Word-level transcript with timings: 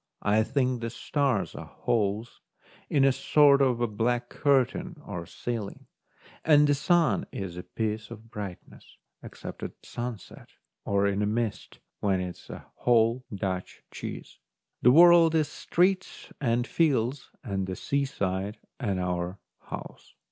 I 0.23 0.41
think 0.41 0.81
the 0.81 0.89
stars 0.89 1.53
are 1.53 1.67
holes 1.67 2.41
in 2.89 3.05
a 3.05 3.11
sort 3.11 3.61
of 3.61 3.97
black 3.97 4.29
curtain 4.29 4.99
or 5.05 5.27
ceiling, 5.27 5.85
and 6.43 6.65
the 6.65 6.73
sun 6.73 7.27
is 7.31 7.55
a 7.55 7.61
piece 7.61 8.09
of 8.09 8.31
brightness, 8.31 8.97
except 9.21 9.61
at 9.61 9.73
sunset 9.83 10.49
or 10.85 11.05
in 11.05 11.21
a 11.21 11.27
mist, 11.27 11.77
when 11.99 12.19
it 12.19 12.37
is 12.39 12.49
a 12.49 12.65
whole 12.77 13.23
Dutch 13.31 13.83
cheese. 13.91 14.39
The 14.81 14.89
world 14.89 15.35
is 15.35 15.49
streets 15.49 16.29
and 16.41 16.65
fields 16.65 17.29
and 17.43 17.67
the 17.67 17.75
seaside 17.75 18.57
and 18.79 18.99
our 18.99 19.37
house. 19.59 20.15